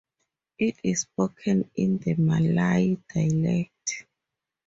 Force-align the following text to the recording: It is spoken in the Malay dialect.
It 0.57 0.79
is 0.81 1.01
spoken 1.01 1.69
in 1.75 1.99
the 1.99 2.15
Malay 2.15 2.97
dialect. 3.13 4.05